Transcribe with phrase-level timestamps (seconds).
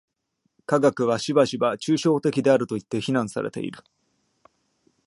[0.65, 3.83] 科学はしばしば抽象的であるといって非難されている。